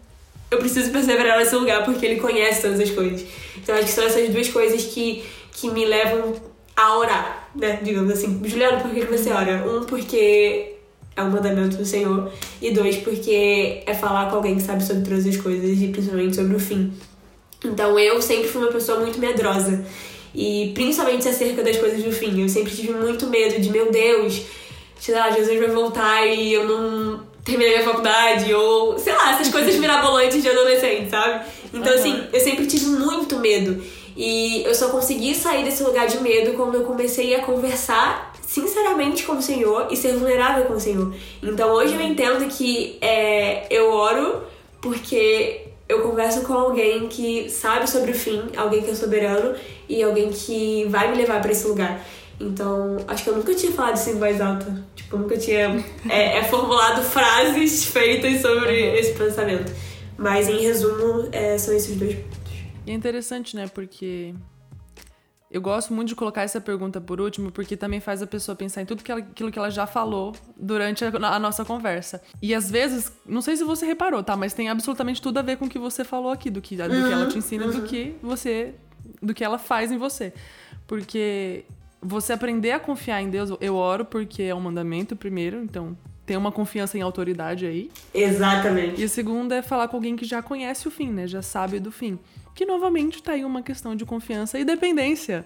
[0.49, 3.23] eu preciso perseverar nesse lugar porque ele conhece todas as coisas.
[3.55, 6.33] Então acho que são essas duas coisas que, que me levam
[6.75, 7.79] a orar, né?
[7.83, 8.41] Digamos assim.
[8.43, 9.63] Juliana, por que você ora?
[9.69, 10.73] Um, porque
[11.15, 15.03] é um mandamento do Senhor, e dois, porque é falar com alguém que sabe sobre
[15.03, 16.91] todas as coisas e principalmente sobre o fim.
[17.63, 19.85] Então eu sempre fui uma pessoa muito medrosa.
[20.33, 22.41] E principalmente acerca das coisas do fim.
[22.41, 24.41] Eu sempre tive muito medo de, meu Deus,
[24.99, 29.49] sei lá, Jesus vai voltar e eu não terminei minha faculdade, ou sei lá, essas
[29.49, 31.45] coisas mirabolantes de adolescente, sabe?
[31.73, 31.99] Então, uhum.
[31.99, 33.83] assim, eu sempre tive muito medo.
[34.15, 39.23] E eu só consegui sair desse lugar de medo quando eu comecei a conversar sinceramente
[39.23, 41.13] com o Senhor e ser vulnerável com o Senhor.
[41.41, 44.43] Então hoje eu entendo que é, eu oro
[44.81, 49.53] porque eu converso com alguém que sabe sobre o fim, alguém que é soberano
[49.89, 52.01] e alguém que vai me levar para esse lugar.
[52.39, 54.83] Então, acho que eu nunca tinha falado isso em voz alta.
[54.95, 59.71] Tipo, nunca tinha é, é formulado frases feitas sobre esse pensamento.
[60.17, 62.53] Mas, em resumo, é, são esses dois pontos.
[62.85, 63.67] E é interessante, né?
[63.67, 64.33] Porque
[65.51, 68.81] eu gosto muito de colocar essa pergunta por último, porque também faz a pessoa pensar
[68.81, 72.21] em tudo que ela, aquilo que ela já falou durante a, a, nossa conversa.
[72.41, 74.37] E às vezes, não sei se você reparou, tá?
[74.37, 76.83] Mas tem absolutamente tudo a ver com o que você falou aqui, do que, do
[76.83, 77.71] uhum, que ela te ensina, uhum.
[77.71, 78.73] do que você.
[79.21, 80.33] do que ela faz em você.
[80.87, 81.65] Porque
[82.01, 86.37] você aprender a confiar em Deus, eu oro porque é um mandamento primeiro, então tem
[86.37, 87.91] uma confiança em autoridade aí.
[88.13, 89.01] Exatamente.
[89.01, 91.27] E a segunda é falar com alguém que já conhece o fim, né?
[91.27, 92.17] Já sabe do fim.
[92.53, 95.45] Que novamente tá aí uma questão de confiança e dependência.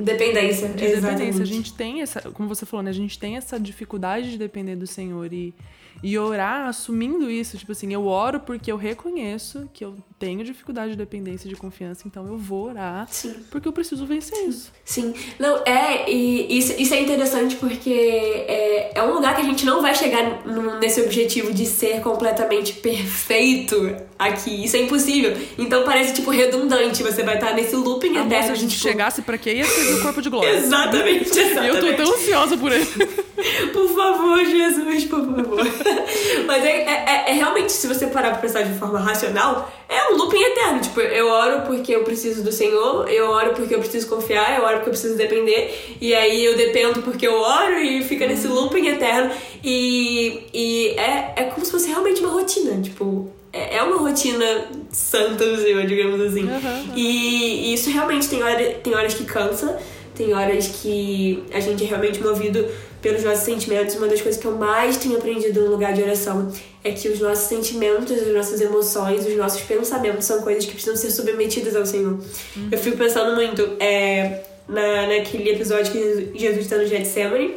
[0.00, 1.42] Dependência, de dependência.
[1.42, 2.90] A gente tem essa, como você falou, né?
[2.90, 5.54] A gente tem essa dificuldade de depender do Senhor e
[6.02, 10.92] e orar assumindo isso, tipo assim, eu oro porque eu reconheço que eu tenho dificuldade
[10.92, 13.34] de dependência de confiança, então eu vou orar Sim.
[13.50, 14.70] porque eu preciso vencer isso.
[14.84, 15.12] Sim.
[15.36, 19.66] Não, é, e isso, isso é interessante porque é, é um lugar que a gente
[19.66, 20.46] não vai chegar
[20.80, 24.64] nesse objetivo de ser completamente perfeito aqui.
[24.64, 25.36] Isso é impossível.
[25.58, 27.02] Então parece, tipo, redundante.
[27.02, 28.46] Você vai estar nesse looping ah, eterno.
[28.46, 28.88] Se a gente tipo...
[28.88, 29.54] chegasse pra quê?
[29.54, 30.50] Ia ser o corpo de glória.
[30.50, 31.76] exatamente, exatamente.
[31.76, 32.86] Eu tô tão ansiosa por ele.
[33.72, 35.66] por favor, Jesus, por favor.
[36.46, 40.16] Mas é, é, é, realmente, se você parar pra pensar de forma racional, é um
[40.16, 40.80] looping eterno.
[40.80, 44.64] Tipo, eu oro porque eu preciso do Senhor, eu oro porque eu preciso confiar, eu
[44.64, 48.46] oro porque eu preciso depender, e aí eu dependo porque eu oro e fica nesse
[48.46, 49.32] looping eterno.
[49.62, 54.66] E, e é, é como se fosse realmente uma rotina, tipo, é, é uma rotina
[54.90, 56.44] santa do Senhor, digamos assim.
[56.44, 59.78] Uhum, E, e, isso realmente tem, hora, tem horas que cansa,
[60.14, 62.66] tem horas que a gente é realmente movido
[63.02, 63.96] pelos nossos sentimentos.
[63.96, 66.50] Uma das coisas que eu mais tenho aprendido no lugar de oração
[66.82, 70.96] é que os nossos sentimentos, as nossas emoções, os nossos pensamentos são coisas que precisam
[70.96, 72.12] ser submetidas ao Senhor.
[72.56, 72.68] Uhum.
[72.70, 77.56] Eu fico pensando muito é, na, naquele episódio que Jesus está no Getsemane.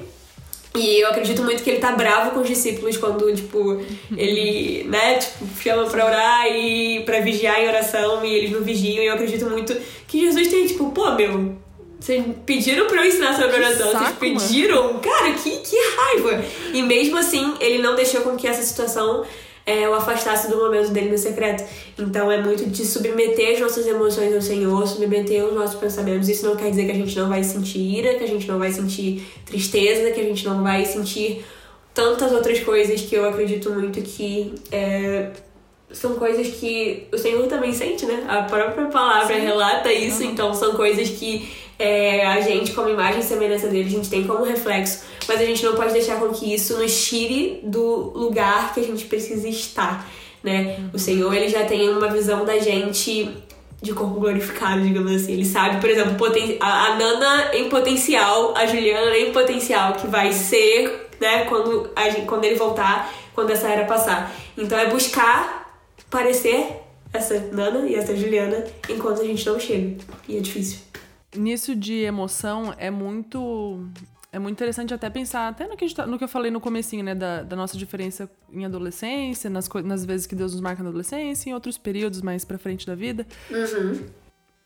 [0.76, 3.82] E eu acredito muito que ele tá bravo com os discípulos quando, tipo,
[4.18, 9.02] ele, né, tipo, chama pra orar e pra vigiar em oração e eles não vigiam.
[9.02, 9.74] E eu acredito muito
[10.06, 11.56] que Jesus tem, tipo, pô, meu,
[12.06, 15.00] Vocês pediram pra eu ensinar sobre oração, saco, vocês pediram.
[15.00, 16.46] Cara, que, que raiva!
[16.72, 19.26] E mesmo assim, ele não deixou com que essa situação
[19.66, 21.64] é, o afastasse do momento dele no secreto.
[21.98, 26.30] Então é muito de submeter as nossas emoções ao Senhor, submeter os nossos pensamentos.
[26.30, 28.60] Isso não quer dizer que a gente não vai sentir ira, que a gente não
[28.60, 31.44] vai sentir tristeza, que a gente não vai sentir
[31.92, 35.32] tantas outras coisas que eu acredito muito que é,
[35.92, 38.26] são coisas que o Senhor também sente, né?
[38.28, 39.42] A própria palavra Sim.
[39.42, 40.32] relata isso, uhum.
[40.32, 44.26] então são coisas que é, a gente, como imagem e semelhança dele, a gente tem
[44.26, 48.74] como reflexo, mas a gente não pode deixar com que isso nos tire do lugar
[48.74, 50.10] que a gente precisa estar,
[50.44, 50.80] né?
[50.94, 53.30] O Senhor, ele já tem uma visão da gente
[53.82, 55.34] de corpo glorificado, digamos assim.
[55.34, 56.16] Ele sabe, por exemplo,
[56.62, 62.26] a Nana em potencial, a Juliana em potencial, que vai ser, né, quando, a gente,
[62.26, 64.34] quando ele voltar, quando essa era passar.
[64.58, 65.78] Então é buscar
[66.10, 66.68] parecer
[67.12, 69.98] essa Nana e essa Juliana enquanto a gente não chega.
[70.28, 70.80] E é difícil
[71.38, 73.88] nisso de emoção é muito
[74.36, 77.06] é muito interessante até pensar, até no que, tá, no que eu falei no comecinho,
[77.06, 80.90] né, da, da nossa diferença em adolescência, nas, nas vezes que Deus nos marca na
[80.90, 83.26] adolescência, em outros períodos mais pra frente da vida.
[83.50, 84.06] Uhum.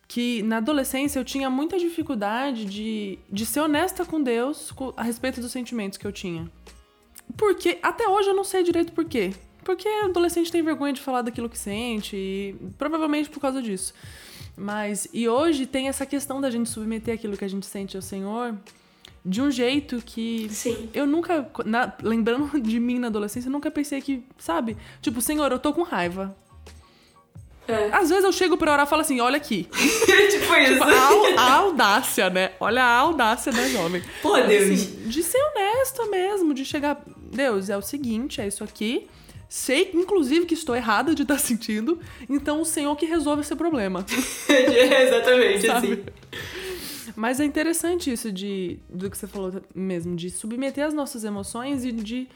[0.07, 5.39] Que na adolescência eu tinha muita dificuldade de, de ser honesta com Deus a respeito
[5.39, 6.49] dos sentimentos que eu tinha.
[7.37, 9.35] Porque, até hoje eu não sei direito por quê.
[9.63, 13.93] Porque adolescente tem vergonha de falar daquilo que sente, e provavelmente por causa disso.
[14.59, 18.01] Mas, e hoje tem essa questão da gente submeter aquilo que a gente sente ao
[18.01, 18.53] Senhor
[19.23, 20.89] de um jeito que Sim.
[20.93, 24.75] eu nunca, na, lembrando de mim na adolescência, eu nunca pensei que, sabe?
[25.01, 26.35] Tipo, Senhor, eu tô com raiva.
[27.69, 27.89] É.
[27.93, 29.65] Às vezes eu chego pra orar e falo assim, olha aqui.
[29.71, 30.73] tipo isso.
[30.73, 32.51] Tipo, a, a, audácia, né?
[32.59, 34.03] Olha a audácia da jovem.
[34.21, 34.71] Pô, Deus.
[34.71, 37.01] Assim, de ser honesta mesmo, de chegar...
[37.31, 39.07] Deus, é o seguinte, é isso aqui
[39.49, 44.05] Sei, inclusive, que estou errada de estar sentindo, então o Senhor que resolve esse problema.
[44.47, 45.93] é exatamente Sabe?
[45.93, 46.03] assim.
[47.15, 51.83] Mas é interessante isso de do que você falou mesmo, de submeter as nossas emoções
[51.83, 52.29] e de,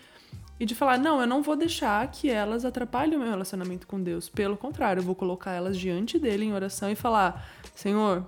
[0.60, 4.02] e de falar, não, eu não vou deixar que elas atrapalhem o meu relacionamento com
[4.02, 4.28] Deus.
[4.28, 8.26] Pelo contrário, eu vou colocar elas diante dele em oração e falar, Senhor,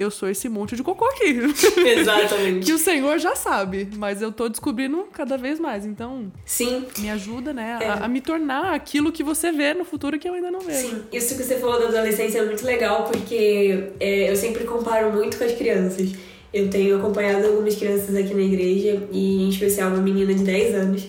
[0.00, 1.38] eu sou esse monte de cocô aqui.
[1.86, 2.64] Exatamente.
[2.64, 5.84] que o Senhor já sabe, mas eu tô descobrindo cada vez mais.
[5.84, 6.86] Então, sim.
[6.98, 7.86] Me ajuda, né, é.
[7.86, 10.88] a, a, me tornar aquilo que você vê no futuro que eu ainda não vejo.
[10.88, 15.12] Sim, isso que você falou da adolescência é muito legal, porque é, eu sempre comparo
[15.12, 16.12] muito com as crianças.
[16.52, 20.74] Eu tenho acompanhado algumas crianças aqui na igreja, e em especial uma menina de 10
[20.74, 21.06] anos.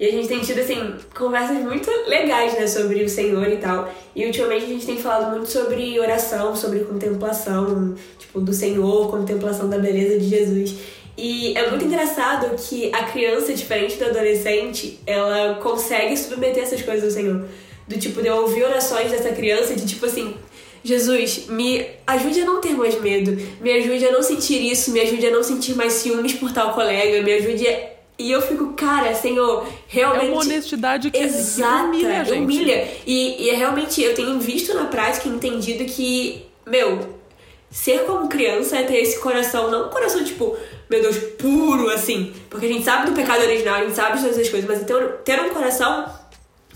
[0.00, 3.92] E a gente tem tido, assim, conversas muito legais, né, sobre o Senhor e tal.
[4.16, 7.94] E ultimamente a gente tem falado muito sobre oração, sobre contemplação,
[8.30, 10.74] tipo, do Senhor, contemplação da beleza de Jesus.
[11.18, 17.04] E é muito engraçado que a criança, diferente do adolescente, ela consegue submeter essas coisas
[17.04, 17.44] ao Senhor.
[17.86, 20.34] Do tipo, de eu ouvir orações dessa criança de tipo assim,
[20.82, 25.00] Jesus, me ajude a não ter mais medo, me ajude a não sentir isso, me
[25.00, 27.90] ajude a não sentir mais ciúmes por tal colega, me ajude a
[28.20, 30.26] e eu fico, cara, Senhor, realmente.
[30.26, 32.38] É uma honestidade que Exata, humilha, gente.
[32.38, 32.88] humilha.
[33.06, 37.19] E, e realmente eu tenho visto na prática e entendido que, meu,
[37.70, 40.56] ser como criança é ter esse coração, não um coração tipo,
[40.88, 42.32] meu Deus, puro assim.
[42.48, 44.84] Porque a gente sabe do pecado original, a gente sabe de todas as coisas, mas
[44.84, 46.04] ter, ter um coração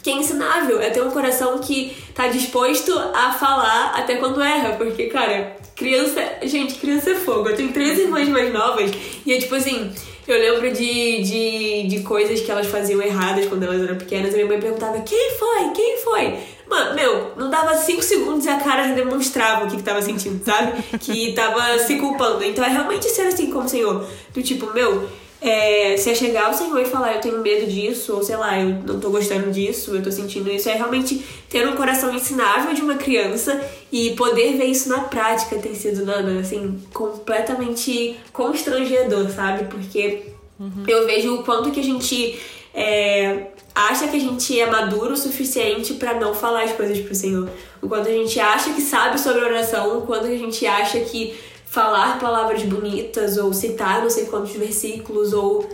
[0.03, 4.75] que é ensinável, é ter um coração que tá disposto a falar até quando erra.
[4.77, 6.21] Porque, cara, criança.
[6.43, 7.49] Gente, criança é fogo.
[7.49, 8.91] Eu tenho três irmãs mais novas
[9.25, 9.93] e é tipo assim
[10.27, 14.37] eu lembro de, de, de coisas que elas faziam erradas quando elas eram pequenas e
[14.37, 15.71] minha mãe perguntava: quem foi?
[15.75, 16.39] Quem foi?
[16.69, 20.01] Mano, meu, não dava cinco segundos e a cara já demonstrava o que, que tava
[20.01, 20.83] sentindo, sabe?
[20.99, 22.43] Que tava se culpando.
[22.43, 24.07] Então é realmente ser assim como o Senhor.
[24.33, 25.09] Do tipo, meu,
[25.41, 28.59] é, se é chegar ao Senhor e falar, eu tenho medo disso, ou sei lá,
[28.59, 32.73] eu não tô gostando disso, eu tô sentindo isso, é realmente ter um coração ensinável
[32.73, 33.61] de uma criança
[33.93, 39.65] e poder ver isso na prática tem sido, Nana, assim, completamente constrangedor, sabe?
[39.65, 40.23] Porque
[40.59, 40.85] uhum.
[40.89, 42.41] eu vejo o quanto que a gente
[42.73, 47.15] é, acha que a gente é maduro o suficiente para não falar as coisas pro
[47.15, 47.51] Senhor.
[47.83, 51.35] O quanto a gente acha que sabe sobre oração, o quanto a gente acha que
[51.67, 55.69] falar palavras bonitas ou citar não sei quantos versículos ou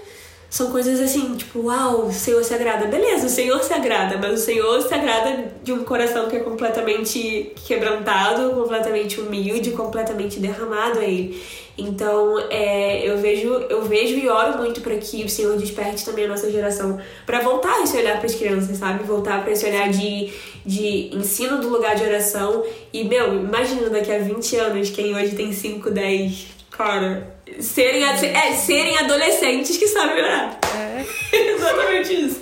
[0.49, 2.87] são coisas assim, tipo, uau, o Senhor se agrada.
[2.87, 6.41] Beleza, o Senhor se agrada, mas o Senhor se agrada de um coração que é
[6.41, 11.41] completamente quebrantado, completamente humilde, completamente derramado a Ele.
[11.77, 16.27] Então, é, eu vejo eu vejo e oro muito para que o Senhor desperte também
[16.27, 19.05] a nossa geração para voltar esse olhar para as crianças, sabe?
[19.05, 20.31] Voltar para esse olhar de,
[20.65, 22.65] de ensino do lugar de oração.
[22.93, 28.53] E, meu, imagina daqui a 20 anos, quem hoje tem 5, 10, cara, serem, é,
[28.55, 30.59] serem adolescentes que sabem orar.
[30.77, 30.91] É.
[31.55, 32.41] exatamente isso.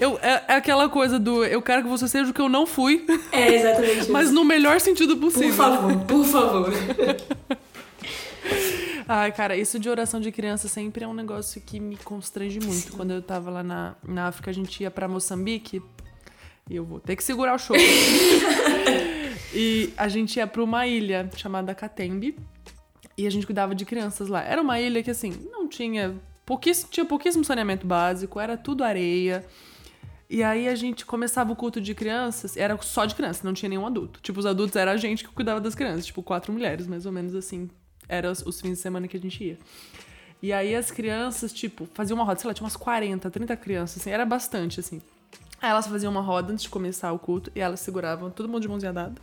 [0.00, 2.66] Eu, é, é, aquela coisa do eu quero que você seja o que eu não
[2.66, 3.04] fui.
[3.30, 4.12] É, exatamente isso.
[4.12, 5.48] Mas no melhor sentido possível.
[5.48, 6.72] Por favor, por favor.
[9.06, 12.90] Ai, cara, isso de oração de criança sempre é um negócio que me constrange muito.
[12.90, 12.96] Sim.
[12.96, 15.82] Quando eu tava lá na, na África, a gente ia pra Moçambique.
[16.70, 17.76] E eu vou ter que segurar o show.
[19.52, 22.36] e a gente ia pra uma ilha chamada Katembe.
[23.16, 24.42] E a gente cuidava de crianças lá.
[24.42, 26.14] Era uma ilha que, assim, não tinha...
[26.44, 29.44] Pouquíssimo, tinha pouquíssimo saneamento básico, era tudo areia.
[30.28, 33.68] E aí a gente começava o culto de crianças, era só de criança, não tinha
[33.68, 34.18] nenhum adulto.
[34.20, 37.12] Tipo, os adultos era a gente que cuidava das crianças, tipo, quatro mulheres, mais ou
[37.12, 37.68] menos assim.
[38.12, 39.58] Eram os, fins de semana que a gente ia.
[40.42, 44.02] E aí as crianças, tipo, faziam uma roda, sei lá, tinha umas 40, 30 crianças,
[44.02, 45.00] assim, era bastante, assim.
[45.62, 48.60] Aí elas faziam uma roda antes de começar o culto e elas seguravam todo mundo
[48.60, 49.14] de mãozinha dada.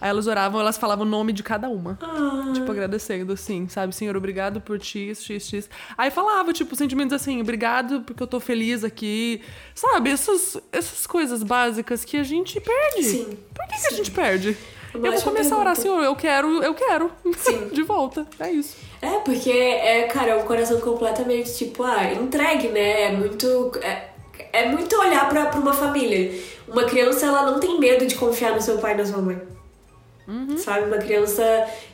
[0.00, 1.98] Aí elas oravam, elas falavam o nome de cada uma.
[2.00, 3.94] Ah, Tipo, agradecendo, assim, sabe?
[3.94, 5.70] Senhor, obrigado por x, x, x.
[5.96, 9.42] Aí falava, tipo, sentimentos assim, obrigado porque eu tô feliz aqui.
[9.74, 10.08] Sabe?
[10.08, 13.04] Essas, essas coisas básicas que a gente perde.
[13.04, 13.38] Sim.
[13.54, 14.56] Por que, que a gente perde?
[15.02, 15.76] Eu vou começar a orar.
[15.76, 17.10] Senhor, eu quero, eu quero.
[17.38, 17.68] Sim.
[17.72, 18.26] De volta.
[18.38, 18.76] É isso.
[19.00, 23.02] É, porque é, cara, é um coração completamente, tipo, ah, entregue, né?
[23.02, 23.72] É muito.
[23.82, 24.08] É,
[24.52, 26.32] é muito olhar pra, pra uma família.
[26.66, 29.40] Uma criança, ela não tem medo de confiar no seu pai e na sua mãe.
[30.58, 30.86] Sabe?
[30.86, 31.42] Uma criança.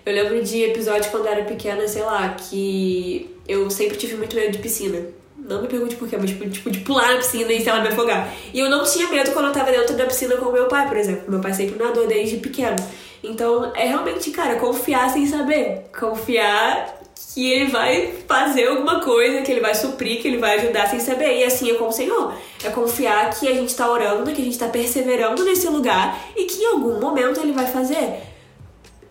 [0.06, 4.34] Eu lembro de episódios quando eu era pequena, sei lá, que eu sempre tive muito
[4.34, 5.04] medo de piscina.
[5.44, 7.80] Não me pergunte por quê, mas tipo, tipo, de pular na piscina e sei lá,
[7.80, 8.32] me afogar.
[8.54, 10.96] E eu não tinha medo quando eu tava dentro da piscina com meu pai, por
[10.96, 11.24] exemplo.
[11.28, 12.76] Meu pai sempre nadou desde pequeno.
[13.24, 15.86] Então, é realmente, cara, confiar sem saber.
[15.98, 17.00] Confiar
[17.34, 21.00] que ele vai fazer alguma coisa, que ele vai suprir, que ele vai ajudar sem
[21.00, 21.38] saber.
[21.38, 22.34] E assim é com o Senhor.
[22.62, 26.44] É confiar que a gente tá orando, que a gente tá perseverando nesse lugar e
[26.44, 28.20] que em algum momento ele vai fazer.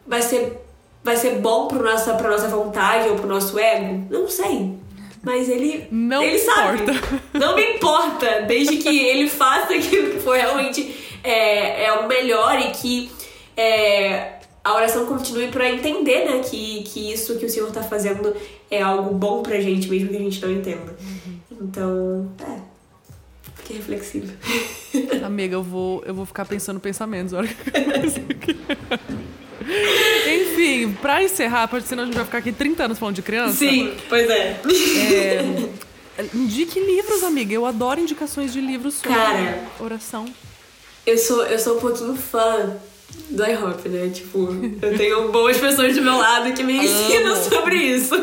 [0.08, 0.62] Vai ser,
[1.04, 4.08] vai ser bom pro nossa, pra nossa vontade ou pro nosso ego?
[4.10, 4.81] Não sei.
[5.24, 6.82] Mas ele, Não ele sabe.
[6.82, 7.22] importa.
[7.34, 12.60] Não me importa, desde que ele faça aquilo que for realmente é, é o melhor
[12.60, 13.12] e que
[13.56, 18.36] é, a oração continue pra entender, né, que, que isso que o Senhor tá fazendo
[18.70, 20.96] é algo bom pra gente, mesmo que a gente não entenda.
[21.52, 22.60] Então, é.
[23.58, 24.34] Fiquei reflexiva.
[25.24, 27.34] Amiga, eu vou, eu vou ficar pensando pensamentos.
[27.34, 28.58] Olha que.
[30.62, 33.58] Enfim, pra encerrar, porque senão a gente vai ficar aqui 30 anos falando de criança.
[33.58, 34.62] Sim, pois é.
[36.18, 37.54] É, indique livros, amiga.
[37.54, 39.64] Eu adoro indicações de livros sobre Cara.
[39.80, 40.26] oração.
[41.06, 42.78] Eu sou, eu sou um pouquinho fã
[43.30, 44.10] do iHop, né?
[44.14, 44.50] Tipo,
[44.82, 48.14] eu tenho boas pessoas do meu lado que me ensinam sobre isso.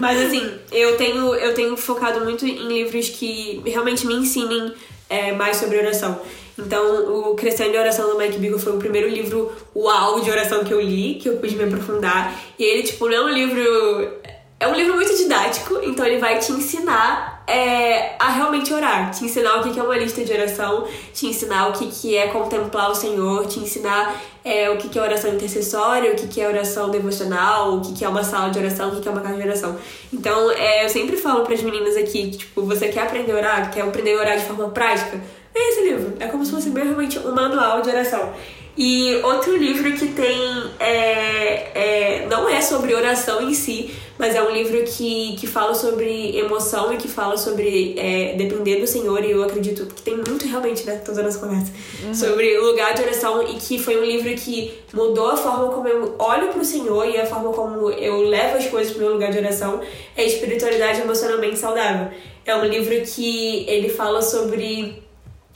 [0.00, 4.72] Mas assim, eu tenho, eu tenho focado muito em livros que realmente me ensinem
[5.08, 6.20] é, mais sobre oração.
[6.58, 10.64] Então, o Crescendo em Oração do Mike Bickle foi o primeiro livro uau de oração
[10.64, 12.34] que eu li, que eu pude me aprofundar.
[12.58, 14.12] E ele, tipo, não é um livro.
[14.60, 19.24] É um livro muito didático, então ele vai te ensinar é, a realmente orar, te
[19.24, 22.94] ensinar o que é uma lista de oração, te ensinar o que, é contemplar o
[22.94, 27.80] Senhor, te ensinar é, o que, é oração intercessória, o que, é oração devocional, o
[27.80, 29.76] que, é uma sala de oração, o que é uma casa de oração.
[30.12, 33.36] Então, é, eu sempre falo para as meninas aqui que, tipo, você quer aprender a
[33.36, 35.20] orar, quer aprender a orar de forma prática,
[35.54, 36.14] é esse livro.
[36.18, 38.32] É como se fosse realmente um manual de oração.
[38.76, 40.64] E outro livro que tem.
[40.80, 45.72] É, é, não é sobre oração em si, mas é um livro que, que fala
[45.74, 49.22] sobre emoção e que fala sobre é, depender do Senhor.
[49.22, 51.00] E eu acredito que tem muito realmente, né?
[51.04, 51.72] Toda nossa conversa.
[52.12, 53.42] Sobre lugar de oração.
[53.44, 57.16] E que foi um livro que mudou a forma como eu olho pro Senhor e
[57.16, 59.80] a forma como eu levo as coisas pro meu lugar de oração.
[60.16, 62.08] É Espiritualidade Emocionalmente Saudável.
[62.44, 65.03] É um livro que ele fala sobre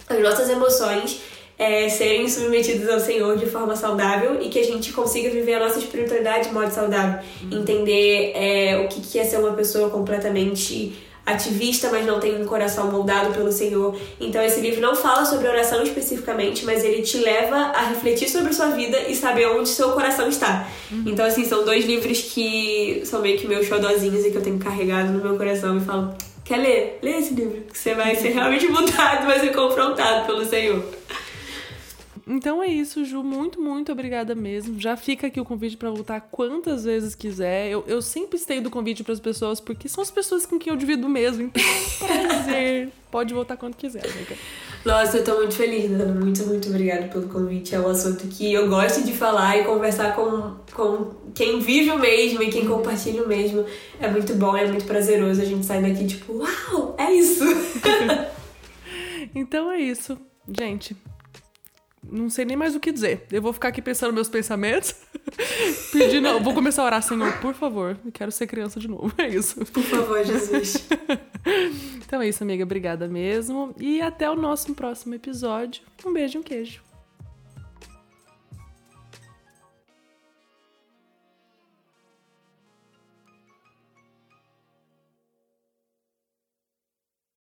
[0.08, 1.20] as nossas emoções
[1.58, 5.60] é, serem submetidas ao Senhor de forma saudável e que a gente consiga viver a
[5.60, 7.20] nossa espiritualidade de modo saudável.
[7.50, 12.46] Entender é, o que, que é ser uma pessoa completamente ativista, mas não tem um
[12.46, 13.94] coração moldado pelo Senhor.
[14.18, 18.52] Então esse livro não fala sobre oração especificamente, mas ele te leva a refletir sobre
[18.52, 20.68] sua vida e saber onde seu coração está.
[21.04, 24.58] Então assim, são dois livros que são meio que meus xodozinhos e que eu tenho
[24.58, 26.14] carregado no meu coração e falo,
[26.48, 26.98] quer ler?
[27.02, 30.82] Lê esse livro, que você vai ser realmente mudado, vai ser confrontado pelo Senhor.
[32.26, 33.22] Então é isso, Ju.
[33.22, 34.78] Muito, muito obrigada mesmo.
[34.78, 37.70] Já fica aqui o convite pra voltar quantas vezes quiser.
[37.70, 40.76] Eu, eu sempre estendo o convite pras pessoas, porque são as pessoas com quem eu
[40.76, 41.44] divido mesmo.
[41.44, 41.62] Então,
[42.28, 42.90] prazer.
[43.10, 44.36] Pode voltar quando quiser, amiga.
[44.84, 46.14] Nossa, eu tô muito feliz, Nana.
[46.14, 47.74] Muito, muito obrigada pelo convite.
[47.74, 51.98] É um assunto que eu gosto de falar e conversar com, com quem vive o
[51.98, 53.64] mesmo e quem compartilha o mesmo.
[54.00, 55.42] É muito bom, é muito prazeroso.
[55.42, 57.44] A gente sai daqui tipo, uau, é isso!
[59.34, 60.18] Então é isso.
[60.48, 60.96] Gente,
[62.10, 63.26] não sei nem mais o que dizer.
[63.30, 64.94] Eu vou ficar aqui pensando meus pensamentos.
[65.92, 66.40] Pedindo.
[66.40, 67.98] Vou começar a orar, Senhor, por favor.
[68.04, 69.12] Eu quero ser criança de novo.
[69.18, 69.64] É isso.
[69.66, 70.86] Por favor, Jesus.
[72.04, 72.64] Então é isso, amiga.
[72.64, 73.74] Obrigada mesmo.
[73.78, 75.82] E até o nosso próximo episódio.
[76.04, 76.82] Um beijo e um queijo.